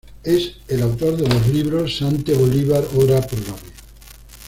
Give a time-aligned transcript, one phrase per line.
[0.23, 3.71] Es el autor de los libros ¡Sancte Bolívar Ora pro Nobis!